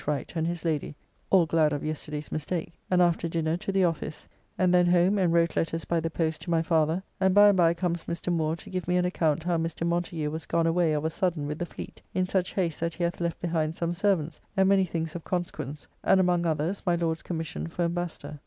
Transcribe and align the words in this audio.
Wright 0.07 0.33
and 0.35 0.47
his 0.47 0.65
lady, 0.65 0.95
all 1.29 1.45
glad 1.45 1.71
of 1.71 1.83
yesterday's 1.85 2.31
mistake, 2.31 2.73
and 2.89 3.03
after 3.03 3.27
dinner 3.27 3.55
to 3.57 3.71
the 3.71 3.83
office, 3.83 4.27
and 4.57 4.73
then 4.73 4.87
home 4.87 5.19
and 5.19 5.31
wrote 5.31 5.55
letters 5.55 5.85
by 5.85 5.99
the 5.99 6.09
post 6.09 6.41
to 6.41 6.49
my 6.49 6.63
father, 6.63 7.03
and 7.19 7.35
by 7.35 7.49
and 7.49 7.57
by 7.57 7.71
comes 7.75 8.05
Mr. 8.05 8.33
Moore 8.33 8.55
to 8.55 8.71
give 8.71 8.87
me 8.87 8.97
an 8.97 9.05
account 9.05 9.43
how 9.43 9.57
Mr. 9.57 9.85
Montagu 9.85 10.31
was 10.31 10.47
gone 10.47 10.65
away 10.65 10.93
of 10.93 11.05
a 11.05 11.11
sudden 11.11 11.45
with 11.45 11.59
the 11.59 11.67
fleet, 11.67 12.01
in 12.15 12.25
such 12.27 12.55
haste 12.55 12.79
that 12.79 12.95
he 12.95 13.03
hath 13.03 13.21
left 13.21 13.39
behind 13.39 13.75
some 13.75 13.93
servants, 13.93 14.41
and 14.57 14.67
many 14.69 14.85
things 14.85 15.13
of 15.15 15.23
consequence; 15.23 15.85
and 16.03 16.19
among 16.19 16.47
others, 16.47 16.81
my 16.83 16.95
Lord's 16.95 17.21
commission 17.21 17.67
for 17.67 17.83
Embassador. 17.83 18.39